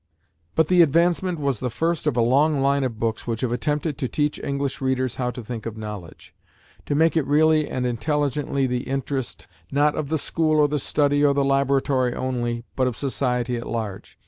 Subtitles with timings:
[0.55, 3.99] But the Advancement was the first of a long line of books which have attempted
[3.99, 6.33] to teach English readers how to think of knowledge;
[6.87, 11.23] to make it really and intelligently the interest, not of the school or the study
[11.23, 14.17] or the laboratory only, but of society at large.